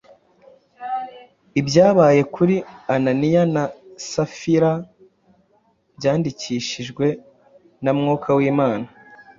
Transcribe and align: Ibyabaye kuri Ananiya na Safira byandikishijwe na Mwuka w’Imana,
Ibyabaye 1.59 2.21
kuri 2.35 2.55
Ananiya 2.95 3.43
na 3.55 3.63
Safira 4.11 4.71
byandikishijwe 5.97 7.05
na 7.83 7.91
Mwuka 7.97 8.29
w’Imana, 8.37 8.87